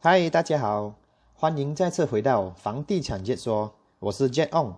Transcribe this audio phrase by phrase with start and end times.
[0.00, 0.94] 嗨，大家好，
[1.34, 4.76] 欢迎再次回到房地产解说，我是 Jet On。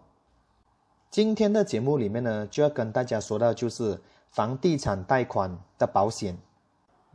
[1.11, 6.38] 今天的节目里面呢，就要跟大家说到就是房地产贷款的保险。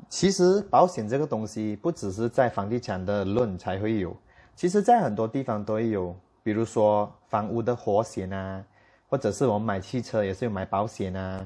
[0.07, 4.15] 其实保险这个东西不只是在房地产的论才会有，
[4.55, 8.63] 其实在很多地方都会有，比如说房屋的火险啊，
[9.09, 11.43] 或者是我们买汽车也是有买保险啊。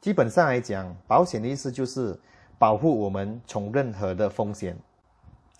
[0.00, 2.18] 基本上来讲，保险的意思就是
[2.58, 4.74] 保护我们从任何的风险。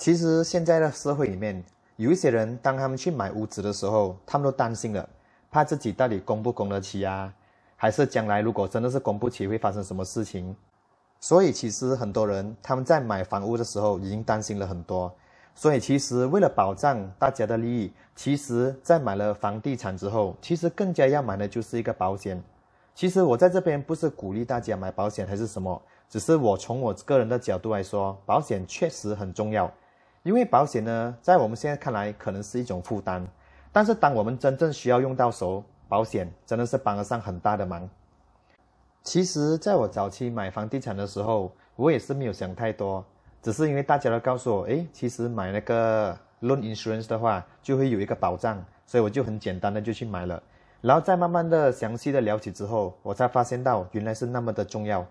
[0.02, 1.62] 其实现在的社会里面，
[1.94, 5.08] 有一些人，当他们去买屋子的时候，他们都担心了，
[5.48, 7.32] 怕自己到底供不供得起啊？
[7.76, 10.56] 还是将来如果真的是供不起，会发生什么事情？
[11.20, 15.14] 所以其实很多人他们在买房屋的时候已经担心了很多。
[15.54, 22.42] 所以其实为了保障大家的利益，其实在买了房地产之后，其实更加要买的就是一个保险。
[22.92, 29.72] 其实我在这边不是鼓励大家买保险还是什么，只是我从我个人的角度来说，保险确实很重要。
[30.22, 33.26] 因为保险呢，在我们现在看来可能是一种负担，
[33.72, 37.88] 但是当我们真正需要用到时候，保险真的是帮得上很大的忙。
[39.02, 43.04] 其实，在我早期买房地产的时候，我也是没有想太多，
[43.42, 50.40] 只是因为大家都告诉我，诶，其实买那个 loan insurance 的话，就会有一个保障，所以我就很简单的就去买了。
[50.80, 55.04] 然后再慢慢的详细的了解之后，我才发现到原来是那么的重要。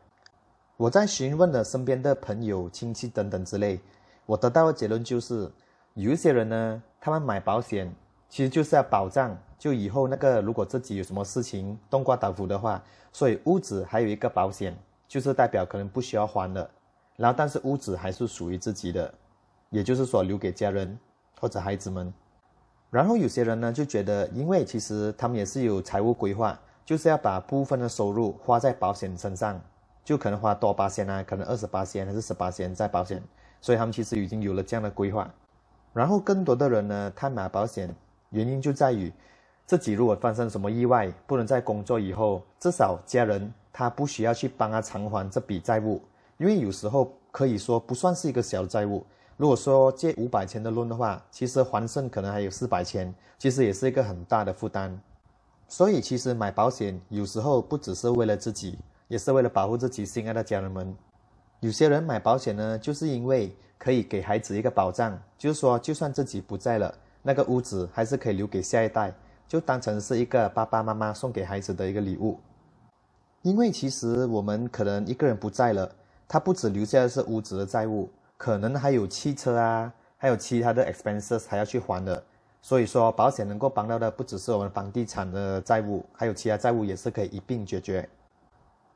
[0.77, 3.77] 我在询问了身边的朋友、亲戚等等之类。
[4.25, 5.51] 我得到的结论就是，
[5.93, 7.93] 有一些人呢，他们买保险
[8.29, 14.77] 其实就是要保障，就以后那个如果自己有什么事情冬瓜倒伏的话，所以屋子还有一个保险，
[15.07, 16.69] 就是代表可能不需要还了。
[17.17, 19.13] 然后但是屋子还是属于自己的，
[19.69, 20.97] 也就是说留给家人
[21.39, 22.11] 或者孩子们。
[22.89, 29.59] 然后有些人呢就觉得，因为其实他们也是有财务规划，就是要把部分的收入花在保险身上，
[30.03, 33.21] 就可能花多八千啊，可能二十八千还是十八千在保险。
[33.61, 35.31] 所以他们其实已经有了这样的规划，
[35.93, 37.95] 然后更多的人呢，他买保险
[38.31, 39.13] 原因就在于，
[39.65, 46.01] 自己如果发生什么意外，不能在工作以后，至少家人他不需要去帮他偿还这笔债务，
[46.37, 49.05] 因为有时候可以说不算是一个小债务。
[49.37, 54.99] 如果说借五百千的论的话，其实还剩可能还有四百千，其实也是一个很大的负担。
[55.67, 60.95] 所以其实买保险有时候不只是为了自己，也是为了保护自己心爱的家人们。
[61.61, 66.91] 有些人买保险呢，就是因为可以给孩子一个保障，就是说，就算自己不在了，
[67.21, 69.13] 那个屋子还是可以留给下一代，
[69.47, 72.39] 就当成是一个爸爸妈妈送给孩子的一个礼物。
[73.43, 75.87] 因为其实我们可能一个人不在了，
[76.27, 82.23] 他不止留下的是屋子的债务，可能还有汽车啊，还有其他的 expenses 还要去还的。
[82.63, 88.09] 所以说，保险能够帮到的不只是我们房地产的债务，还有其他债务也是可以一并解决。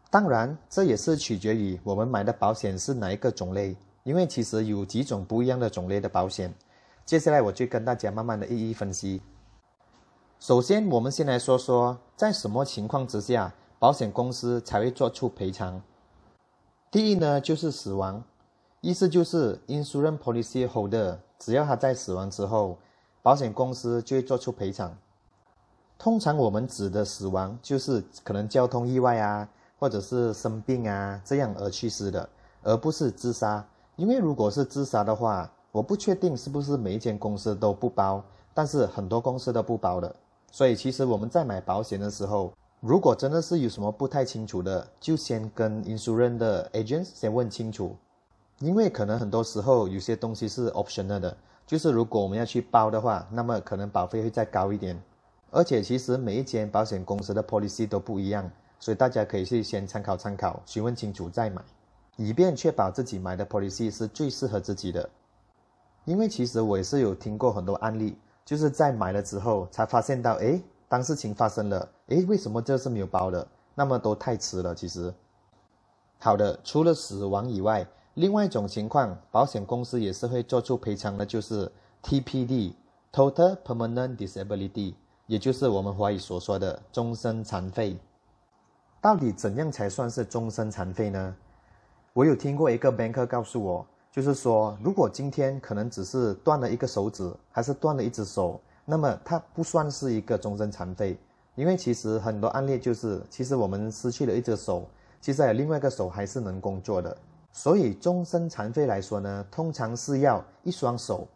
[0.09, 6.53] 当然，这也是取决于我们买的保险是哪一个种类，因为其实有几种不一样的种类的保险。
[7.03, 9.21] 接下来我就跟大家慢慢的一一分析。
[10.39, 15.81] 首先，我们先来说说在什么情况之下，保险公司才会做出赔偿。
[16.89, 18.23] 第一呢，就是死亡，
[18.81, 22.77] 意思就是 insurance policy holder 只要他在死亡之后，
[23.21, 24.97] 保险公司就会做出赔偿。
[25.97, 29.49] 通常我们指的死亡就是可能交通意外啊。
[29.77, 32.27] 或者是生病啊这样而去世的，
[32.63, 33.65] 而不是自杀。
[33.95, 40.15] 因为如果是自杀的话，我不确定是不是每一间公司都不包，但是很多公司都不包的。
[40.51, 47.95] 所以其实我们在买保险的时候，如果真的是有什么不太清楚的，就先跟 insurance agents 先问清楚。
[48.59, 51.35] 因为可能很多时候有些东西是 optional 的，
[51.67, 54.97] 就是如果我们要去包的话，那么可能保费会再高一点。
[55.51, 58.49] 而且其实每一间保险公司的 policy 都不一样。
[58.79, 61.61] 所以大家可以去先参考参考，询问清楚再买，
[62.17, 65.09] 以便确保自己买的 policy 是最适合自己的。
[66.05, 68.15] 因为其实我也是有听过很多案例，
[68.45, 73.47] 就是在买了之后才发现到，哎，当事情发生了，哎，为什么这是没有包的？
[73.73, 74.75] 那么都太迟了。
[74.75, 75.11] 其实，
[76.19, 81.69] 好的，除了死亡以外，另外一种情况，保险公司也是会做出赔偿的，就是
[82.03, 84.93] TPD（Total Permanent Disability），
[85.25, 87.97] 也就是我们华语所说的终身残废。
[89.05, 91.35] 到底怎样才算是终身残废呢？
[92.13, 101.15] 我有听过一个 banker 告诉我，就是说，如果今天可能只是断了一个手指，还是断了一只手，那么它不算是一个终身残废，
[101.53, 104.87] 因为其实很多案例就是，其实我们失去了一只手，
[105.21, 107.15] 其实还有另外一个手还是能工作的。
[107.51, 111.27] 所以终身残废来说呢，通常是要一双手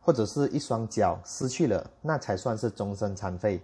[0.00, 3.60] 或者是一双脚失去了，那才算是终身残废。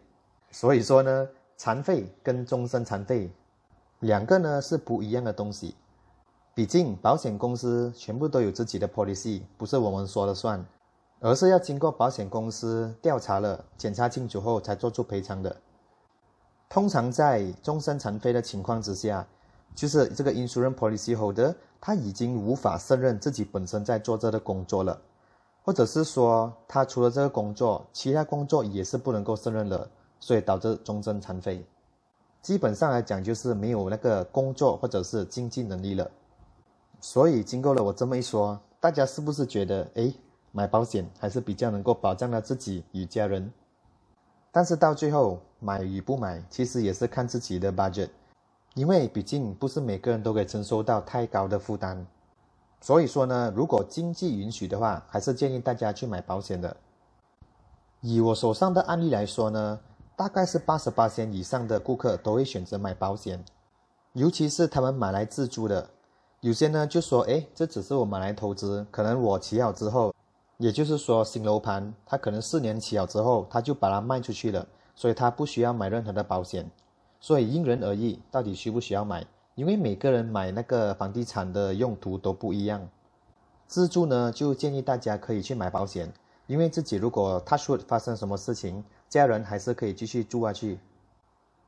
[0.51, 1.27] 所以说呢，
[1.57, 3.31] 残废跟终身残废。
[4.05, 5.75] 两个呢是不一样的东西。
[6.55, 10.65] 毕竟保险公司全部都有自己的 policy，不是我们说了算，
[11.21, 15.57] 而是要经过保险公司调查了、检查清楚后才做出赔偿的。
[16.69, 19.27] 通常在终身残废的情况之下，
[19.75, 25.01] 就是这个 insurance policy holder 他已经无法胜任自己本身在做这个工作了，
[25.65, 29.89] 或者是说他除了这个工作，其他工作也是不能够胜任了，
[30.21, 31.65] 所以导致终身残废。
[32.45, 36.11] 基本上来讲，就是没有那个工作或者是经济能力了。
[37.01, 40.13] 所以经过了我这么一说，大家是不是觉得，哎，
[40.53, 43.51] 买保险还是比较能够保障了自己与家人？
[44.53, 48.11] 但是到最后买与不买，其实也是看自己的 budget，
[48.75, 52.07] 因为毕竟不是每个人都可以承受到太高的负担。
[52.83, 56.77] 所以说呢，如果经济允许的话，还是建议大家去买保险的。
[58.03, 59.81] 以我手上的案例来说呢，
[60.17, 63.45] 大概是八十八千以上的顾客都会选择买保险，
[64.13, 65.91] 尤其是他们买来自住的，
[66.41, 70.15] 有些呢就说，哎，这只是我买来投资，可能我起好之后。
[70.59, 74.65] 也就是说，新楼盘它可能四年起好之后，他就把它卖出去了，
[74.95, 76.71] 所以他不需要买任何的保险。
[77.19, 79.27] 所以因人而异，到底需不需要买？
[79.57, 82.89] 因为每个人买那个房地产的用途都不一样。
[83.67, 86.11] 自住呢，就建议大家可以去买保险，
[86.47, 88.85] 因为自己如果他说发生什么事情，
[89.15, 90.79] 家人还是可以继续住下去。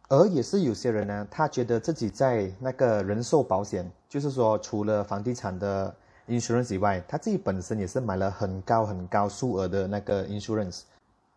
[0.09, 5.95] 而也是有些人呢，他觉得自己在那个人寿保险，就是说除了房地产的。
[6.29, 10.81] insurance 以外，他自己本身也是买了很高很高数额的那个 insurance，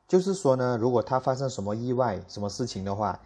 [0.07, 3.19] 就是说呢，如果他发生什么意外、什么事情的话，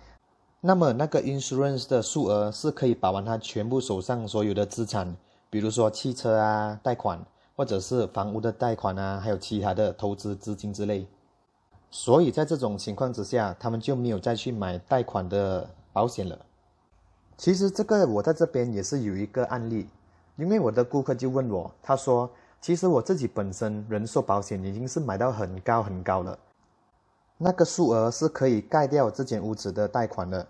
[0.59, 5.15] 那么那个 insurance 的数额是可以保完他全部手上所有的资产，
[5.50, 7.18] 比如说汽车啊、贷款，
[7.56, 11.07] 或者是房屋的贷款啊，还有其他的投资资金之类。
[11.94, 16.36] 所以在这种情况之下，他们就没有再去买贷款的保险了。
[17.38, 19.88] 其实这个我在这边也是有一个案例。
[20.36, 22.28] 因为我的顾客就问我，他说
[22.60, 26.36] ：“其实我自己本身人寿保险已经是买到很高很高了，
[27.38, 30.48] 那个数额是可以盖掉这间屋子的贷款的。”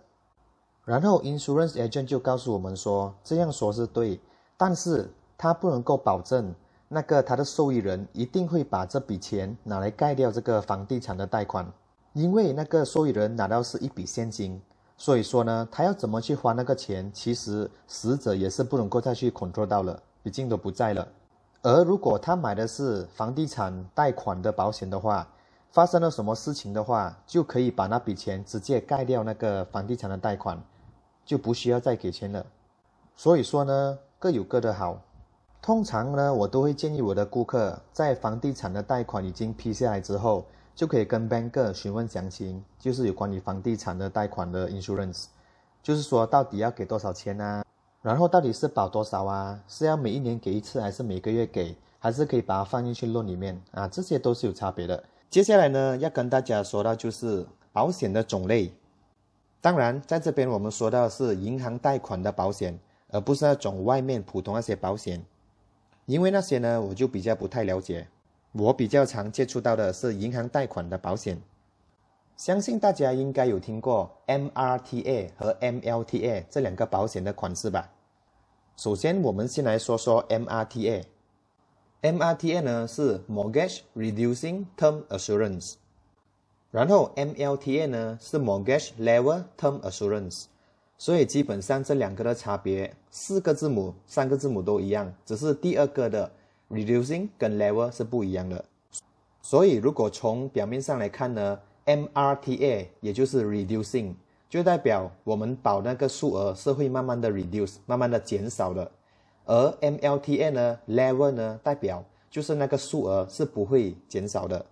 [0.85, 4.17] 然后 insurance agent 就告诉我们说：“这样说是对，
[4.55, 6.55] 但是他不能够保证
[6.93, 11.65] 那个他的受益人一定会把这笔钱拿来盖掉这个房地产的贷款，
[12.13, 14.61] 因为那个受益人拿到是一笔现金。”
[14.95, 21.05] 所以说呢，他要怎么去花那个钱，其实死者也是不能够再去 control 到了，毕竟都不在了。
[21.63, 25.27] 而如果他买的是房地产贷款的保险的话，
[25.71, 30.61] 发生了什么事情的话，就可以把那笔钱直接盖掉那个房地产的贷款，
[31.25, 32.45] 就不需要再给钱了。
[33.15, 35.01] 所以说呢，各有各的好。
[35.63, 40.45] 通常呢，我都会建议我的顾客在房地产的贷款已经批下来之后。
[40.75, 45.25] 就可以跟 banker 询问详情，就是有关于房地产的贷款的 insurance，
[45.83, 47.63] 就是说到底要给多少钱啊？
[48.01, 49.63] 然后到底是保多少啊？
[49.67, 51.77] 是要每一年给一次，还是每个月给？
[51.99, 53.87] 还是可以把它放进去论里面啊？
[53.87, 55.03] 这些都是有差别的。
[55.29, 58.73] 接下来呢，要跟大家说到就是保险的种类。
[59.61, 62.79] 当然，在这边我们说到是银行贷款的保险，
[63.11, 65.23] 而不是那种外面普通那些保险，
[66.05, 68.07] 因为那些呢，我就比较不太了解。
[68.51, 71.41] 我比较常接触到的是银行贷款的保险，
[72.37, 77.89] 相信大家应该有听过 MRTA 和 MLTA 这两个保险的款式吧。
[78.77, 81.03] 首先，我们先来说说 MRTA。
[82.03, 85.75] MRTA 呢是 Mortgage Reducing Term Assurance，
[86.69, 90.43] 然后 MLTA 呢是 Mortgage Level Term Assurance。
[90.97, 96.31] 所以基本上这两个的差别，四个字母、三个字母都一样，只是第二个的。
[96.69, 98.65] Reducing 跟 level 是不一样的，
[99.43, 104.15] 所以如果从表面上来看呢，MRTA 也就是 reducing，
[104.49, 108.89] 就代表我们保那个数额是会慢慢的 reduce，慢慢的减少的，
[109.45, 114.65] 而 MLTA 呢，level 呢，代表就是那个数额是不会减少的，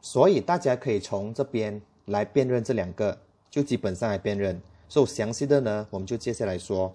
[0.00, 3.18] 所以大家可以从这边来辨认这两个，
[3.50, 4.60] 就基本上来辨认。
[4.92, 6.92] 所以详细的呢，我们就接下来说。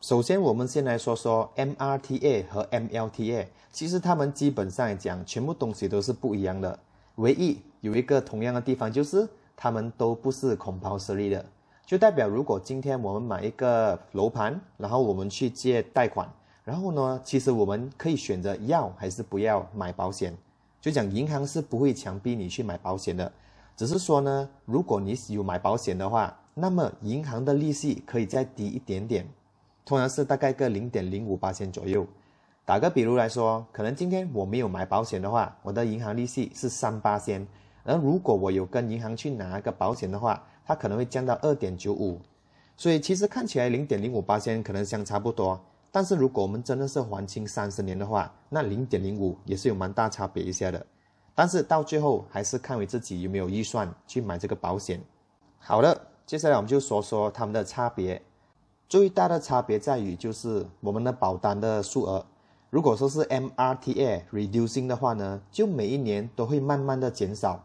[0.00, 3.46] 首先，我们先来说说 MRTA 和 MLTA。
[3.70, 6.76] 其实他们基本上来讲，全部东西都是不一样的。
[7.14, 11.46] 唯一有一个同样的地方，就是他们都不是 compulsory 的。
[11.86, 16.28] 就代表，如果今天我们买一个楼盘，然后我们去借贷款，
[16.64, 20.36] 然后呢，其实我们可以选择要还是不要买保险。
[20.80, 23.30] 就讲银行是不会强逼你去买保险的，
[23.76, 29.26] 只是说呢，如果你有买保险的话，那么银行的利息可以再低一点点。
[29.84, 32.06] 通常是大概个零点零五八千左右。
[32.64, 37.46] 打个比如来说，可能今天我没有买保险的话，我的银行利息是三八千，
[37.82, 42.18] 而如果我有跟银行去拿个保险的话，它可能会降到二点九五。
[42.76, 45.60] 所以其实看起来零点零五八千可能相差不多，
[45.92, 50.86] 但是如果我们真的是还清三十年的话，那零点零五也是有蛮大差别一下的。
[51.34, 55.00] 但是到最后还是看为自己有没有预算去买这个保险。
[55.58, 58.22] 好了，接下来我们就说说它们的差别。
[58.88, 62.24] 最大的差别在于就是我们的保单的数额。
[62.70, 67.64] 如果说是 MRTA reducing 的话呢，就每一年都会慢慢的减少。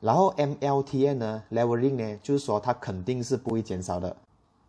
[0.00, 4.14] 然后 MLTA 呢，leveling 呢，就是说它肯定是不会减少的。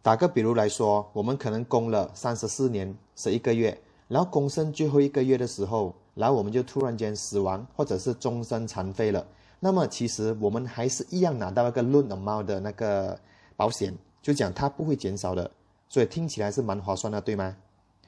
[0.02, 3.78] 打个比如来说，我们可能供了三十四年十一个月，
[4.08, 9.26] 然后供剩最后一个月的时候，然后我们就突然间死亡或者是终身残废了，
[9.62, 13.18] 那么其实我们还是一样拿到一个 loan amount 的那个
[13.56, 15.50] 保险，就讲它不会减少的，
[15.88, 17.56] 所以听起来是蛮划算的，对吗？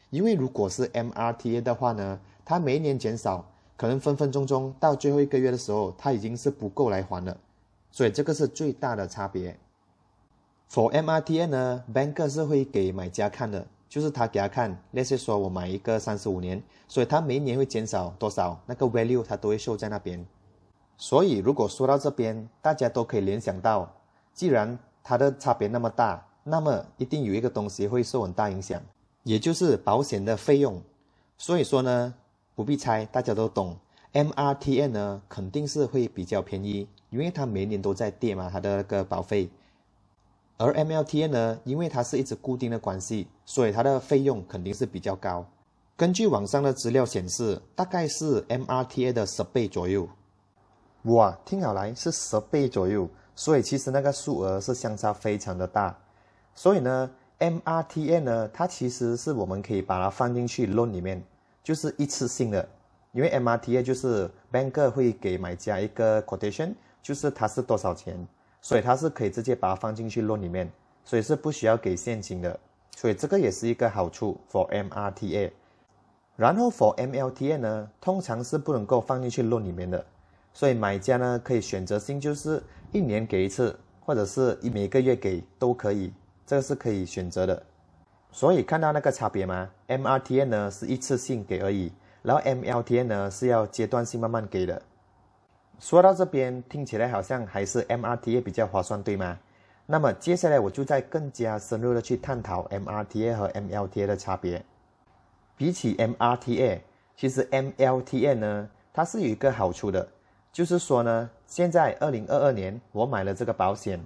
[0.09, 3.45] 因为如果是 MRTA 的话呢，它每一年减少。
[3.75, 7.35] 可能分分钟钟到最后一个月的时候，它已经是不够来还了，
[7.91, 9.57] 所以这个是最大的差别。
[10.71, 20.23] For MRTA 呢，banker 是会给买家看的，就是他给他看，那些说我买一个三十五年，所以他每一年会减少多少，那个 value 它都会收在那边。
[21.03, 23.93] 所以如果说到这边，大家都可以联想到，
[24.33, 28.81] 既然它的差别那么大，那么一定有一个东西会受很大影响，
[29.23, 30.81] 也就是保险的费用。
[31.37, 32.13] 所以说呢。
[32.55, 33.75] 不必猜，大家都懂。
[34.13, 39.49] MRTN 呢，肯定是会比较便宜，因为它每年都在跌嘛，它的那个保费。
[40.57, 45.45] 而 MLTN 呢，因为它是一直固定的关系，所以它的费用肯定是比较高。
[45.97, 50.07] 根据网上的资料显示，大概是 MRTA 的十倍左右。
[51.03, 55.95] 哇，听好来是十倍左右，所以其实那个数额是相差非常的大。
[56.55, 61.23] 所以呢，MRTN 呢，它其实是我们可以把它放进去 loan 里面。
[61.63, 62.67] 就是一次性的，
[63.13, 68.27] 因为 MRTA 就是 banker 会给买家一个 quotation，就是它是多少钱，
[68.59, 70.69] 所以它是可以直接把它放进去 loan 里面，
[71.05, 72.59] 所以是不需要给现金的，
[72.97, 75.51] 所以这个也是一个好处 for MRTA。
[76.35, 80.05] 然后 for MLTA 呢，通常是不能够放进去 loan 里面的，
[80.53, 86.13] 所以买家呢可以选择性就是一年给一次，或者是一每个月给都可以，
[86.45, 87.63] 这个是可以选择的。
[88.31, 91.91] 所以看到那个差别吗？MRTA 呢是一次性给而已，
[92.21, 94.81] 然后 MLTA 呢是要阶段性慢慢给的。
[95.79, 99.37] 说到这边，听起来好像还是 MRTA 比较划算，对吗？
[99.85, 104.63] 那么接下来我就再更加深入的去探讨 MRTA 和 MLTA 的差别。
[105.57, 106.79] 比起 MRTA，
[107.15, 110.07] 其实 MLTA 呢它是有一个好处的，
[110.53, 113.99] 就是说呢，现在二零二二年我买了这个保险。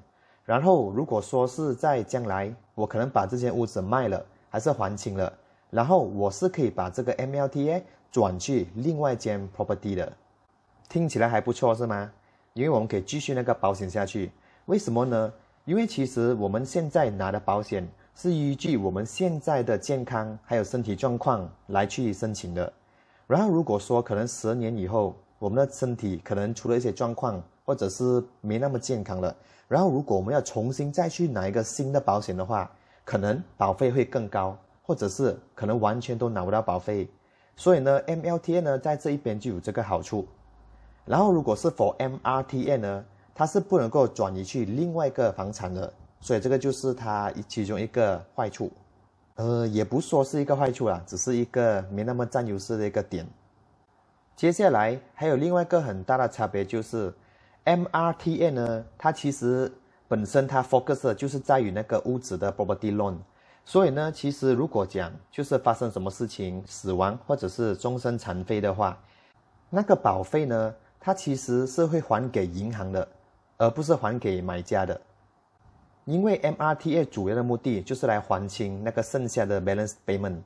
[0.46, 5.32] 然后，如果说是在将来，我可能把这间屋子卖了，还是还清了，
[5.70, 10.14] 然后我是可以把这个 MLTA 转去另外一间 property 的，
[10.88, 12.10] 听起来还不错是吗？
[12.54, 14.32] 因为我们可以继续那个保险下去。
[14.68, 15.34] 为什么呢？
[15.66, 17.86] 因为其实我们现在拿的保险
[18.16, 22.72] 是依据我们现在的健康还有身体状况来去申请的。
[23.28, 29.36] 然后如果说可能十年以后，我们的身体可能出了一些状况，或者是没那么健康了。
[29.68, 32.72] 然后，如果我们要重新再去拿一个新的保险的话，
[33.04, 37.08] 可能保费会更高，或者是可能完全都拿不到保费。
[37.56, 40.26] 所以呢，MLTA 呢在这一边就有这个好处。
[41.06, 45.92] 然后，如果是 for MRTA 呢，它是不能够转移去另外一个房产的，
[46.22, 48.72] 所以这个就是它其中一个坏处。
[49.36, 53.28] 呃，也不说是一个坏处啦，只是一个没那么占优势的一个点。
[54.38, 57.14] 接下来还有另外一个很大的差别就是。
[57.66, 59.70] MRTA 呢，它其实
[60.08, 63.18] 本身它 focus 就是在于那个屋子的 property loan，
[63.66, 68.98] 所以呢，其实如果讲就是发生什么事情，死亡或者是终身残废的话，
[69.70, 73.06] 那个保费呢，它其实是会还给银行的，
[73.58, 75.02] 而不是还给买家的，
[76.06, 80.38] 因为 MRTA 主要的目的就是来还清那个剩下的 balance payment，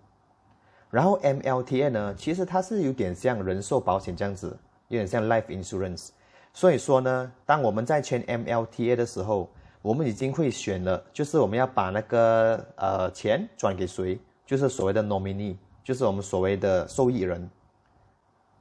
[0.91, 4.55] 然后 MLTA 呢，其实它是有点像人寿保险这样子，
[4.89, 6.09] 有点像 life insurance。
[6.53, 9.49] 所以说呢，当我们在签 MLTA 的时候，
[9.81, 17.49] 我们已经会选了，就是我们要把那个呃钱转给谁，就是所谓的 nominee，就是我们所谓的受益人。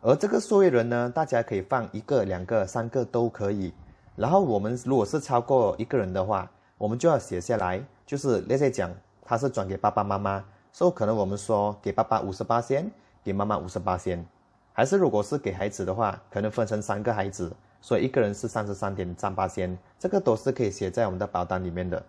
[0.00, 3.72] 而这个受益人呢，大家可以放一个、两个、三个都可以。
[4.16, 8.90] 然后我们如果是超过一个人的话，我们就要写下来，就是那些讲
[9.24, 12.90] 他是转给爸爸妈妈，所以可能我们说给爸爸五十八先，
[13.22, 14.24] 给妈妈五十八先，
[14.72, 17.52] 还是如果是给孩子的话，可能分成三个孩子。
[17.82, 22.04] 所以一个人是三十三点三八先，这个都是可以写在我们的保单里面的，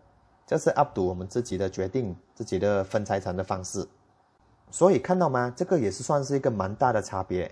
[0.46, 3.88] 这是 up to 我们自己的决定，自己的分财产的方式。
[4.70, 5.54] 所以看到吗？
[5.56, 7.50] 这个也是算是一个蛮大的差别。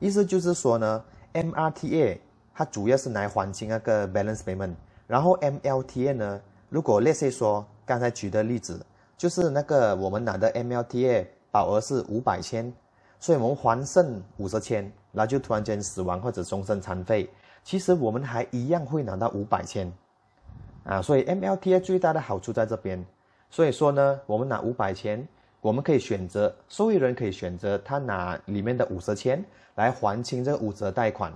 [0.00, 1.04] 意思就是说呢
[1.34, 2.18] ，MRTA
[2.52, 4.74] 它主要是来还清那个 balance payment，
[5.06, 8.84] 然后 MLTA 呢，如果 let's say 说刚才举的例子，
[9.22, 12.72] 就是那个我们拿的 MLTA 保额是五百千，
[13.20, 17.30] 所以我们还剩五十千，然后就突然间死亡或者终身残废，
[17.62, 19.92] 其实我们还一样会拿到五百千，
[20.82, 23.06] 啊，所以 MLTA 最大的好处在这边。
[23.48, 25.24] 所以说呢，我们拿五百千，
[25.60, 29.44] 我们可以选择受益人可以选择他拿里面的五十千
[29.76, 31.32] 来还清这个五折贷款。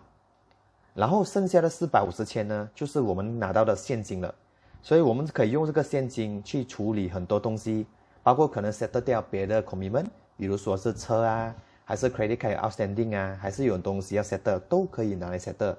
[0.93, 4.35] 然后剩下的四百五十千呢，就是我们拿到的现金了，
[4.83, 7.87] 所以我们可以用这个现金去处理很多东西，
[8.23, 10.07] 包括可能 set 掉别的 commitment，
[10.37, 11.55] 比如说是车啊，
[11.85, 15.77] 还是 credit card outstanding 啊，还是有东西要 set 都可以拿来 set。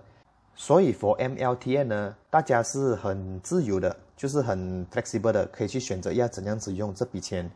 [0.56, 7.50] 所以 for MLTN 呢，大家是很自由的，就是很 flexible 的，可以去选择要怎样子用这笔钱，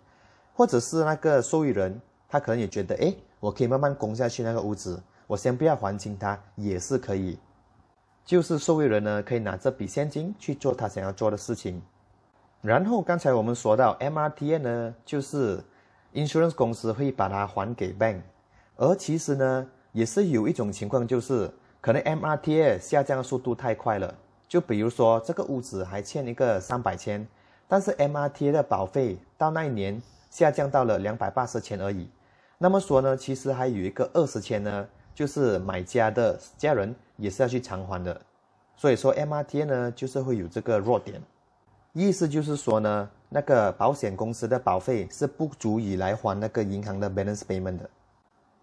[0.53, 7.39] 或者是那个受益人，他可能也觉得，哎，我可以慢慢供下去那个屋子，我先不要还清它，也是可以。
[8.23, 11.81] 就是受益人呢，可以拿这笔现金去做他想要做的事情。
[12.61, 15.59] 然后刚才我们说到 MRTA 呢，就是
[16.13, 18.21] insurance 公司会把它还给 bank。
[18.77, 21.51] 而其实呢，也是有一种情况，就是
[21.81, 24.13] 可能 MRTA 下降的速度太快了。
[24.47, 27.27] 就比如说这个屋子还欠一个三百千，
[27.67, 32.09] 但是 MRTA 的保费到那一年下降到了两百八十千而已。
[32.59, 34.87] 那么说呢，其实还有一个二十千呢。
[35.13, 38.19] 就是买家的家人也是要去偿还的，
[38.75, 41.21] 所以说 MRTA 呢就是会有这个弱点，
[41.93, 47.87] 意思就是说呢，那个保险公司的保费是不足以来还那个银行的 balance payment 的。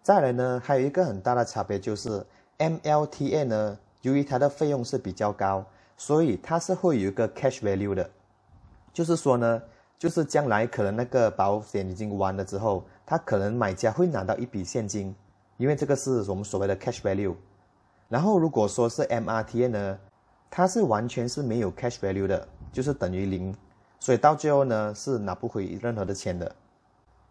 [0.03, 2.27] 再来呢，还有一个很大的差别就是
[2.59, 5.65] MLTA 呢，由于它的费用是比较高，
[5.97, 8.11] 所以它是会有一个 cash value 的，
[8.93, 9.63] 就是说呢，
[9.97, 15.15] 就是将来可能那个保险已经完了之后，他可能买家会拿到一笔现金。
[15.59, 17.35] 因为这个是我们所谓的 cash value，
[18.09, 19.99] 然后如果说是 MRTA 呢，
[20.51, 23.55] 它是完全是没有 cash value 的，就是等于零，
[24.01, 26.51] 所以到最后呢是拿不回任何的钱的。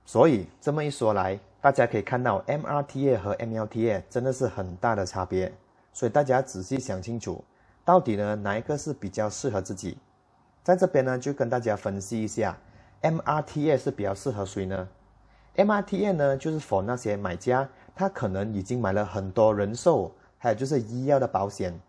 [0.05, 5.51] 所以这么一说来，大家可以看到 MRTA 和 MLTA 真的是很大的差别。
[5.91, 7.43] 所以大家仔细想清楚，
[7.83, 9.97] 到底呢哪一个是比较适合自己？
[10.63, 12.55] 在这边呢就跟大家分析一下
[13.01, 14.87] ，MRTA 是比较适合谁呢
[15.55, 17.67] ？MRTA 呢就是 for 那些买家。
[17.95, 21.79] 他可能已经买了很多人寿，还有就是医药的保险，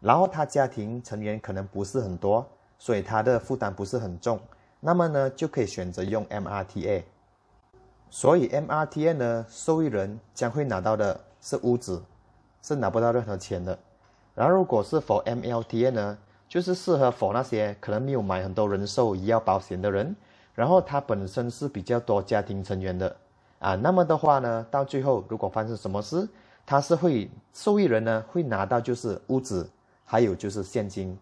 [0.00, 2.46] 然后他家庭成员可能不是很多，
[2.78, 4.38] 所以他的负担不是很重，
[4.80, 7.02] 那么呢就可以选择用 MRTA。
[8.08, 12.02] 所以 MRTA 呢，受益人将会拿到的是屋子，
[12.62, 13.78] 是拿不到任何钱的。
[14.34, 16.18] 然后如果是 for MLTA 呢，
[16.48, 20.14] 就是适合 for 那些可能没有买很多人寿医药保险的人，
[20.54, 23.16] 然后他本身是比较多家庭成员的。
[23.58, 26.28] 啊，那么的话呢，到最后如果发生什么事，
[26.66, 29.70] 他是会受益人呢会拿到就是屋子，
[30.04, 31.16] 还有就是现金。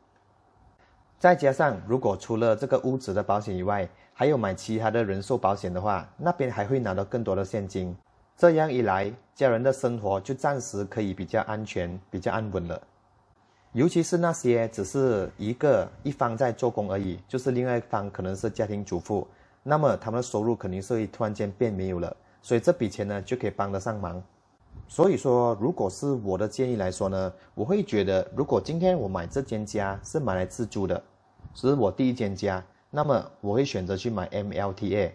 [1.18, 7.94] 再加上如果除了这个屋子的保险以外，还有买其他的人寿保险的话，那边还会拿到更多的现金。
[8.36, 12.80] 这样一来，家人的生活就暂时可以比较安全、比较安稳了。
[13.72, 19.26] 尤其是那些只是一个一方在做工而已，就是另外一方可能是家庭主妇，
[19.62, 22.16] 那么他们的收入肯定是会突然间变没有了。
[22.42, 24.22] 所以这笔钱呢就可以帮得上忙。
[24.86, 31.02] 所以说，如果是我的建议来说呢，我会觉得，如果今天我买这间家是买来自住的，
[31.52, 35.10] 是我第一间家，那么我会选择去买 MLTA。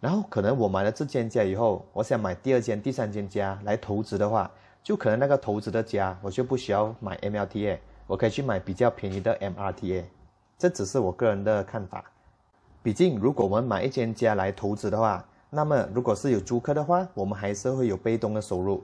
[0.00, 4.50] 然后可能我买了这间家以后，我想买第二间、第三间家来投资的话，
[4.82, 10.04] 就可能那个投资的家我就不需要买 MLTA，我可以去买比较便宜的 MRTA。
[10.58, 12.04] 这只是我个人的看法。
[12.82, 18.82] 毕竟，如果我们买一间家来投资的话，那么，如果是有租客的话，我们还是会有被动的收入。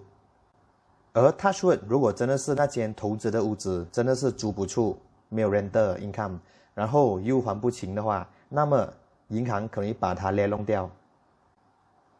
[1.18, 4.96] 而 Touchwood 如果真的是那间投资的屋子，真的是租不出，
[5.28, 6.38] 没有 rent income，
[6.74, 8.88] 然后又还不清的话，那么
[9.28, 10.88] 银行可能把它勒弄掉，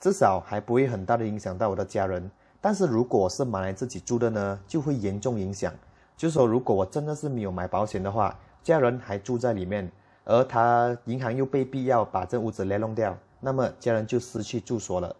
[0.00, 2.28] 至少还不会很大的影响到我的家人。
[2.60, 5.72] 但是如果是买来自己住的呢，就会严重影响。
[6.16, 9.88] 就是说，如果我真的是没有买保险的话，家人还住在里面，
[10.24, 13.16] 而他银行又被必要把这屋子勒弄掉。
[13.38, 15.14] 那么家人就失去住所了。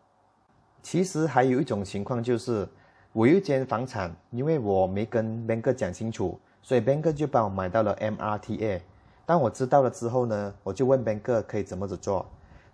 [0.83, 2.69] 其实还有一种情况就是，
[3.13, 8.81] 我有一间房产，因为我没跟 bank 讲清楚，所以 bank 就帮我买到了 MRTA。
[9.25, 12.25] 当我知道了之后呢，我就问 bank 可以怎么子做，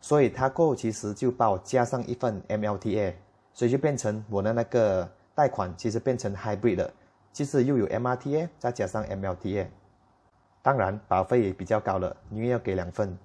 [0.01, 3.15] 所以他过后其实就帮我加上一份 MLTA，
[3.53, 6.93] 所以就变成我的那个贷款其实变成 hybrid 的，
[7.33, 9.67] 其实又有 MRTA 再加上 MLTA，
[10.63, 13.17] 当然保费也比较高了，因为要给两份。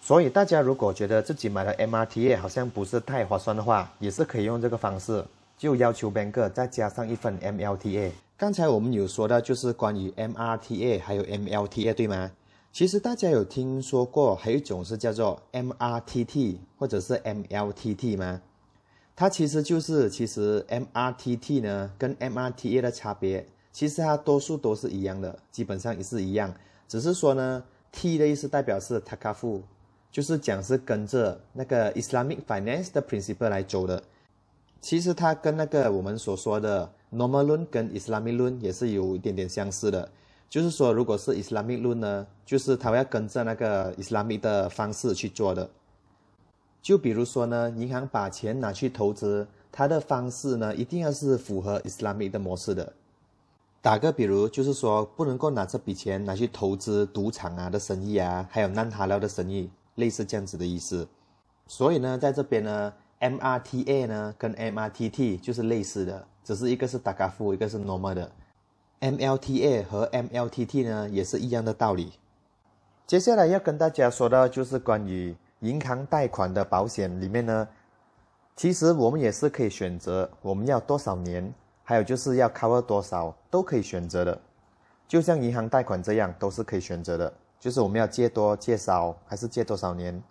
[0.00, 5.24] 所以大家如果觉得自己买了 MRTA 好像不是太划算的话，也是可以用这个方式，
[5.58, 8.12] 就要求 banker 再加上一份 MLTA。
[8.36, 12.30] 刚才我们有说到就是关于 MRTA 还有 MLTA 对吗？
[12.70, 18.40] 其实大家有听说过，还有一种是叫做 MRTT 或者是 MLTT 吗？
[19.16, 26.54] 它其实就是，其实 MRTT 呢跟 MRTA 的差别，其实它多数都是一样的，基本上也是一样，
[26.86, 29.62] 只是说呢，T 的意思代表是 Takafu，
[30.12, 34.00] 就是讲是跟着那个 Islamic Finance 的 principle 来走的。
[34.80, 40.08] 其实它跟那个我们所说的 Normal 论跟 Islamic 论也是有一点点相似的。
[40.48, 45.68] 就是说，如果是 Islamic 论呢，就是他要跟着那个 Islamic 的方式去做的。
[46.80, 52.94] 就比如说呢，银行把钱拿去投资，它的方式呢，一定要是符合 Islamic 的模式的。
[53.82, 61.06] 打个比如，就是说不能够拿这笔钱拿去投资赌场啊的生意啊，还有难哈料的生意，类似这样子的意思。
[61.66, 68.30] 所以呢，在这边呢，MRTA 呢跟 MRTT 就是类似的，只是一个是 Dagafu，一个是 Normal 的。
[69.00, 72.12] MLTA 和 MLTT 呢，也是一样的道理。
[73.06, 77.68] 接下来要跟大家说的，就是关于银行贷款的保险里面呢，
[78.56, 81.52] 其实我们也是可以选择我们要多少年，
[81.84, 84.40] 还有就是要 cover 多少，都可以选择的。
[85.06, 90.22] 就像银行贷款这样，都是可以选择的，就是我们要借多借少，还是借多少年。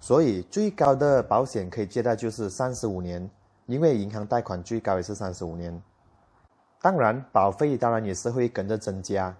[0.00, 3.28] 所以最高的保险可以借贷就是三十五年，
[3.66, 5.80] 因为银行贷款最高也是三十五年。
[6.80, 9.36] 当然，保费当然也是会跟着增加。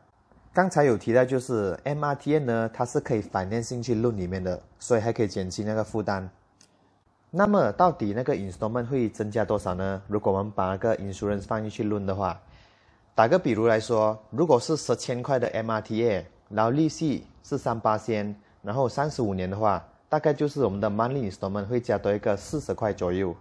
[0.53, 6.29] 刚才有提到，就是 MRTN 呢，它是可以反面性去论里面的，所以还可以减轻那个负担。
[7.31, 10.03] 那么，到底那个 installment 会增加多少呢？
[10.09, 12.39] 如果我们把那个 insurance 放进去论的话，
[13.15, 23.35] 打个比如来说，如果是十千块的 MRTN，然后利息是三八千，然后三十五年的话，大概就是我们的 monthly installment 会加多一个四十块左右。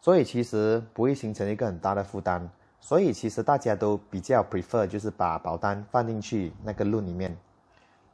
[0.00, 2.50] 所以其实不会形成一个很大的负担。
[2.80, 7.36] 所以其实大家都比较 prefer 就是把保单放进去那个论里面，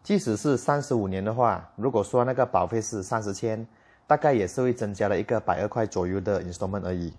[0.02, 3.66] 即使是三十五年的话，如果说那个保费是三十千，
[4.06, 7.14] 大概也是会增加了一个百二块左右的 installment 而已。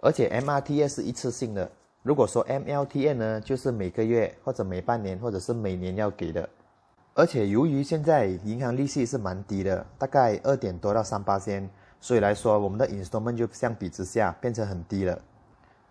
[0.00, 1.68] 而且 MRTA 是一次性的，
[2.04, 6.48] 如果说 MLTA 呢，就是每个月或者每半年或者是每年要给的。
[7.14, 11.68] 而且由于现在银行利息是蛮低的，大概二点多到三八千，
[12.00, 15.18] 所以来说我们的 installment 就相比之下变成很低了。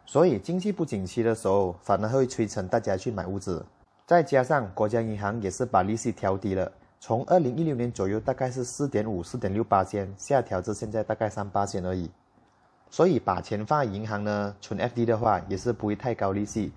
[0.05, 3.63] 所以经济不景气的时候，反而会催成大家去买屋子。
[4.07, 12.09] 再加上国家银行也是把利息调低了，从二零一六年左右大概是四点五、四点六八千，下调至现在大概三八千而已。
[12.89, 16.71] 所以把钱放银行呢，存 FD 的话也是不会太高利息。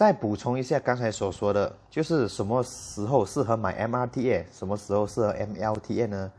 [0.00, 6.32] 再补充一下刚才所说的，就是什么时候适合买 MRTA，什么时候适合 MLTA 呢？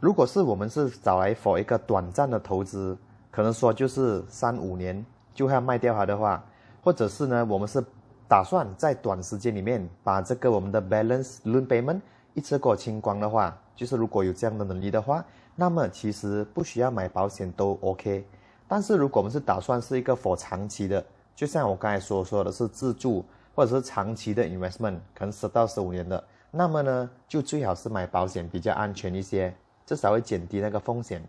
[0.00, 2.98] 如果是我们是找来 for 一个短暂的投资，
[3.30, 5.06] 可能说就是三五年。
[5.32, 6.44] 就要卖掉它的话，
[6.82, 7.80] 或者是呢，我们是
[8.26, 12.00] 打算在短时间里面把这个我们的 balance loan payment
[12.34, 18.26] 一次过清光的话，就是如果有这样的能力的话，那么其实不需要买保险都 OK。
[18.66, 21.04] 但是如果我们是打算是一个 for 长期的，
[21.36, 31.22] 就像我刚才所说的是自住或者是长期的 investment，可能十到十五年的，那么呢，就最好是买保险比较安全一些，至少会减低那个风险。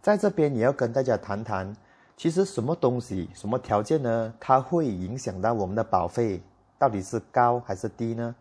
[0.00, 1.74] 在这边也要跟大家谈谈。
[2.16, 4.32] 其实什么东西、什么条件呢？
[4.38, 6.40] 它会影响到我们的保费
[6.78, 8.32] 到底是高还是低呢？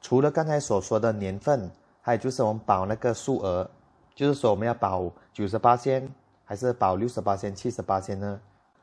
[0.00, 1.70] 除了刚才所说的年份，
[2.00, 3.70] 还有就是我们保那个数额，
[4.14, 6.08] 就是说我们要保九十八千
[6.42, 8.40] 还是保六十八千、七十八千呢？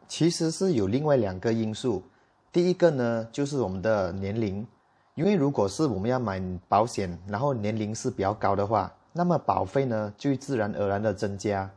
[0.09, 2.03] 其实是有另外两个因素。
[2.51, 4.65] 第一个呢，就是我们的年龄，
[5.13, 11.69] 因为如果是我们要买保险，然后年龄是比较高的话，那么保费呢就自然而然的增加。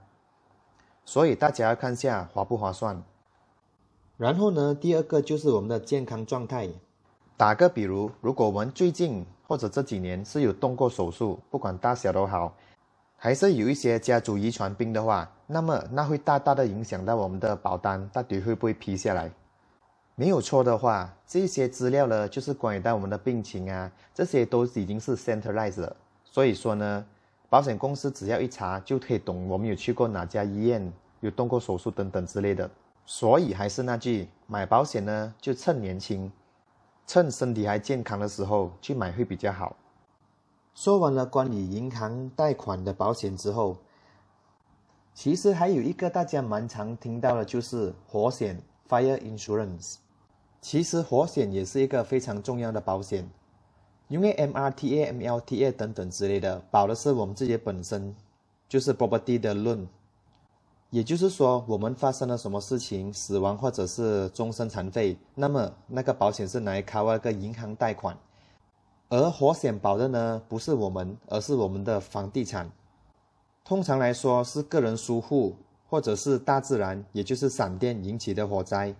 [1.04, 3.00] 所以大家要看下划不划算。
[4.16, 6.70] 然后呢，第二个就是我们的健康状态。
[7.36, 12.54] 打个比如，如果我们最近或者这几年是有动过手术，不管大小都好，
[13.16, 19.30] 还是有一些家族遗传病的话，那么那会大大的影响到我们的保单到底会不会批下来。
[20.14, 25.96] 没有错的话，这些资料呢，就是关于到我们的病情啊，这些都已经是 centralized 了。
[26.24, 27.04] 所以说呢。
[27.52, 32.70] 保险公司只要一查就可以懂我们有去过哪家医院，有动过手术等等之类的。
[33.04, 36.32] 所以还是那句，买保险呢就趁年轻，
[37.06, 39.76] 趁身体还健康的时候去买会比较好。
[40.74, 43.76] 说完了关于银行贷款的保险之后，
[45.14, 49.96] 其实还有一个大家蛮常听到的，就是火险 （fire insurance）。
[50.60, 53.28] 其实火险也是一个非常重要的保险。
[54.08, 58.14] 因为 MRTA、MLTA 等等之类的，保的是我们自己本身，
[58.68, 59.86] 就是 property 的 loan，
[60.90, 68.14] 也就是说，我们发生了什么事情，死亡或者是终身残废，那么那个保险是来 cover 个银行贷款。
[69.08, 72.70] 而火险保的呢，不是我们，而是我们的房地产。
[73.64, 75.56] 通常来说，是个人疏忽，
[75.88, 78.94] 或者是大自然，也就是闪电引起的火灾。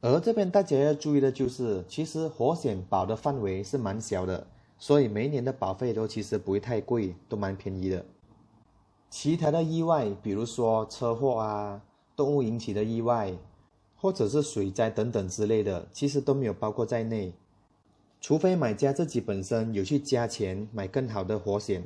[0.00, 4.46] 而这边大家要注意的就是，其实火险保的范围是蛮小的，
[4.78, 8.06] 所以每年的保费都其实不会太贵，都蛮便宜的。
[9.10, 11.82] 其他的意外，比如说车祸啊、
[12.16, 13.36] 动物引起的意外，
[13.94, 17.34] 或者是水灾等等之类的，其实都没有包括在内。
[18.22, 21.84] 除非买家自己本身有去加钱买更好的火险。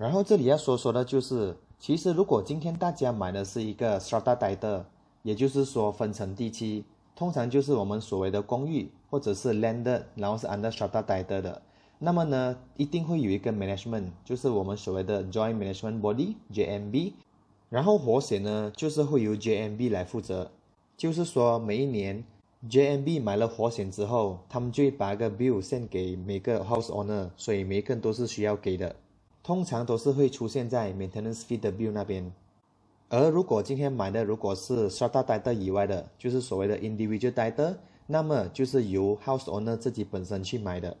[0.00, 4.86] 然后这里要说说的就是，其实如果今天大家买的是一个 strata d i t e
[5.22, 6.84] 也就是说分层地契，
[7.14, 11.60] 通常就是我们所谓的公寓或者是 land，然后是 under strata d i t e 的。
[11.98, 17.12] 那么呢，一定会有一个 management，就是我们所谓的 joint management body（JMB）。
[17.68, 20.50] 然后活险呢，就是会由 JMB 来负责。
[20.96, 22.24] 就是说，每一年
[22.66, 28.96] JMB 买了活险之后，他们就会把一个 bill send 给每个 house owner，所以每个人都是需要给的。
[29.42, 32.32] 通常都是会出现在 maintenance fee 的 bill 那边。
[33.08, 37.76] 而如果今天买的如果是 strata d i t e 以外的，就是所谓的 individual d i t e
[38.06, 40.96] 那么就是由 house owner 自己本身去买的。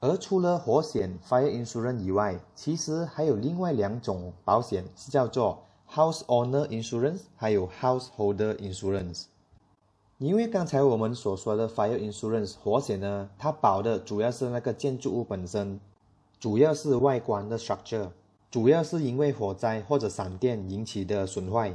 [0.00, 9.24] 而除了火险 （fire insurance） 以外，其实还有另外两种保险，是叫做 house owner insurance，还有 householder insurance。
[10.18, 15.80] 因为刚才我们所说的 fire insurance 火险呢，它保的主要是那个建筑物本身，
[16.44, 18.10] 主要是外观的 structure，
[18.50, 21.74] 主要是因为火灾或者闪电引起的损坏。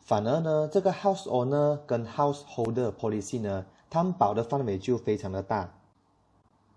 [0.00, 5.72] 反而呢，这个 house owner 跟 householder policy 呢，他们保的范围就非常的大。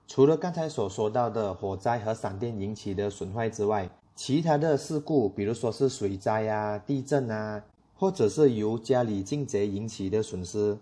[0.06, 7.64] 除了刚才所说到的火灾和闪电引起的损坏之外，其他的事故，比如说是水灾啊、地震啊，
[7.96, 10.78] 或者是由家里进贼引起的损失，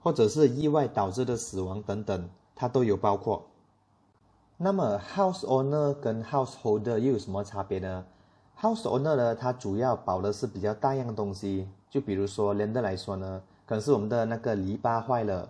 [0.00, 3.44] 或者是意外导致的死亡等等，它都有包括。
[4.58, 8.06] 那么，house owner 跟 householder 又有什么差别呢
[8.58, 15.46] ？house owner 呢，它主要保的是比较大样东西，就比如说 land 来说呢，可能是我们的那个篱笆坏了。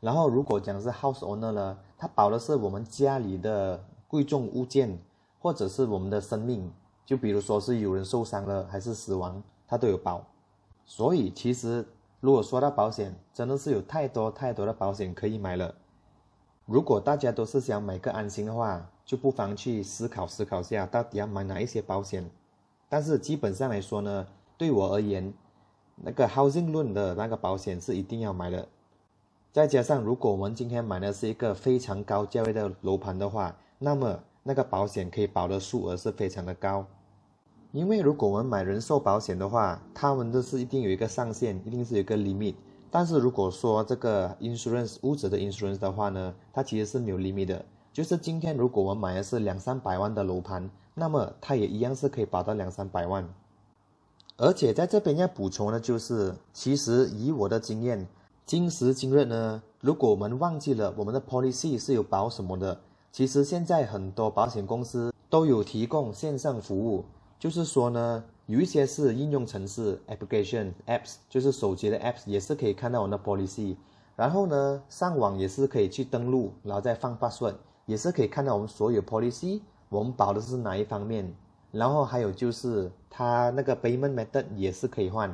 [0.00, 4.98] 然后，如果讲是 house owner 呢，它保的是我们家里的贵重物件，
[5.38, 6.72] 或者是我们的生命，
[7.04, 10.24] 就比如说是有人受伤了还是死亡，它都有保。
[10.86, 11.86] 所以，其实
[12.20, 15.74] 如果说到保险，真的是有太多太多的保险可以买了。
[16.70, 22.24] 如果大家都是想买个安心的话，就不妨去思考思考下，到底要买哪一些保险。
[22.88, 24.24] 但是基本上来说呢，
[24.56, 25.34] 对我而言，
[25.96, 28.68] 那个 housing loan 的那个保险是一定要买的。
[29.50, 36.86] 再加上，如果我们今天买的是一个非常高价位的楼盘的话，那么那个保险可以保的数额是非常的高。
[37.72, 42.54] 因为如果我们买人寿保险的话，他们都是一定有一个上限，一定是有一个 limit。
[42.90, 47.64] 但是如果说这个 insurance 物质的 insurance 的话呢，它其实是没有 limit 的。
[47.92, 53.28] 就是今天如果我们买的是两三百万的楼盘，那么它也一样是可以保到两三百万。
[54.36, 58.06] 而且在这边要补充的就是，其实以我的经验。
[58.46, 62.80] 今时今日呢，如果我们忘记了我们的 policy 是有保什么的，
[63.12, 67.04] 其实现在很多保险公司都有提供线上服务，
[67.38, 73.76] 就是说呢，有一些是应用程式 application apps，就是手机的 apps 也是可以看到我们的 policy，
[74.16, 77.54] 然后呢，上网也是可以去登录，然后再放 password，
[77.86, 81.32] 也是可以看到我们所有 policy，我们保的是哪一方面，
[81.70, 85.32] 然后还有就是它那个 payment method 也是可以换，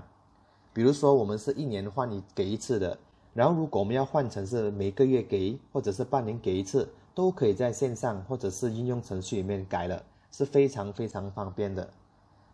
[0.75, 2.99] 比如说我们是一年换一给一次的。
[3.33, 11.89] 然后，如果我们要换成是每个月给，或者是半年给一次，都可以在线上或者是应用程序里面改了，是非常非常方便的。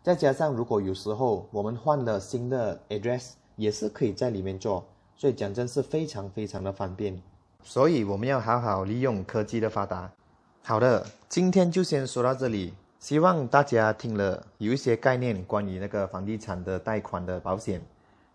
[0.03, 4.83] 再加上，如果有时候我们换了新的 address，也是可以在里面做，
[5.15, 7.17] 所以讲真是非常非常的方便。
[7.63, 10.11] 所以我们要好好利用科技的发达。
[10.61, 17.81] 好的，今天就先说到这里，希望大家听了有一些概念关于那个房地产的贷款的保险。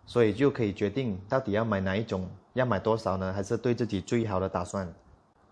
[0.06, 3.30] 所以就可以决定到底要买哪一种，要买多少呢？
[3.30, 4.90] 还是对自己最好的打算。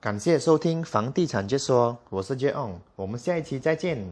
[0.01, 4.03] 感谢收听房地产解说，我是 Jon，我们下一期再见。